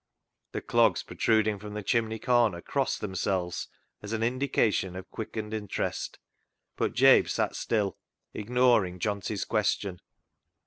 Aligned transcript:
"The 0.53 0.61
clogs 0.63 1.03
protruding 1.03 1.59
from 1.59 1.75
the 1.75 1.83
chimney 1.83 2.17
corner 2.17 2.59
crossed 2.59 3.01
themselves, 3.01 3.67
as 4.01 4.13
an 4.13 4.23
indication 4.23 4.95
of 4.95 5.11
quickened 5.11 5.53
interest; 5.53 6.17
but 6.75 6.93
Jabe 6.93 7.27
sat 7.27 7.55
still, 7.55 7.99
ignoring 8.33 8.97
Johnty's 8.97 9.45
question. 9.45 10.01